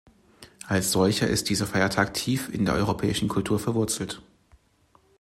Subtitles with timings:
[0.65, 4.23] Als solcher ist dieser Feiertag tief in der europäischen Kultur verwurzelt.